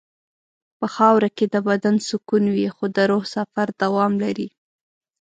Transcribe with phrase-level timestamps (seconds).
[0.79, 4.49] په خاوره کې د بدن سکون وي خو د روح سفر دوام لري.